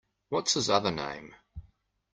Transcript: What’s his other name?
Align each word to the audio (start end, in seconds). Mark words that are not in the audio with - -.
What’s 0.29 0.55
his 0.55 0.67
other 0.67 0.89
name? 0.89 1.35